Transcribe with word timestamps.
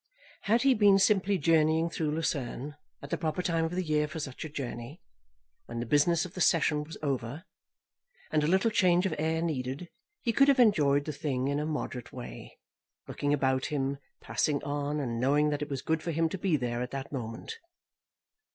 Had 0.45 0.63
he 0.63 0.73
been 0.73 0.97
simply 0.97 1.37
journeying 1.37 1.91
through 1.91 2.09
Lucerne 2.09 2.75
at 3.03 3.11
the 3.11 3.19
proper 3.19 3.43
time 3.43 3.65
of 3.65 3.75
the 3.75 3.83
year 3.83 4.07
for 4.07 4.19
such 4.19 4.43
a 4.43 4.49
journey, 4.49 4.99
when 5.67 5.79
the 5.79 5.85
business 5.85 6.25
of 6.25 6.33
the 6.33 6.41
Session 6.41 6.83
was 6.83 6.97
over, 7.03 7.43
and 8.31 8.43
a 8.43 8.47
little 8.47 8.71
change 8.71 9.05
of 9.05 9.13
air 9.19 9.43
needed, 9.43 9.91
he 10.23 10.33
could 10.33 10.47
have 10.47 10.59
enjoyed 10.59 11.05
the 11.05 11.11
thing 11.13 11.49
in 11.49 11.59
a 11.59 11.67
moderate 11.67 12.11
way, 12.11 12.57
looking 13.07 13.31
about 13.31 13.67
him, 13.67 13.99
passing 14.19 14.63
on, 14.63 14.99
and 14.99 15.19
knowing 15.19 15.51
that 15.51 15.61
it 15.61 15.69
was 15.69 15.83
good 15.83 16.01
for 16.01 16.09
him 16.09 16.27
to 16.29 16.37
be 16.39 16.57
there 16.57 16.81
at 16.81 16.89
that 16.89 17.11
moment. 17.11 17.59